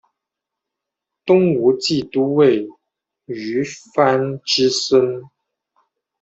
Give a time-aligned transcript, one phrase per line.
[1.27, 2.67] 东吴骑都尉
[3.27, 3.63] 虞
[3.93, 5.21] 翻之孙。